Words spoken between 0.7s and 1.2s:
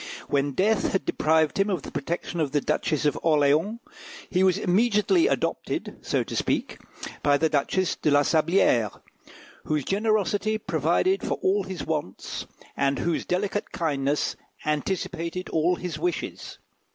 had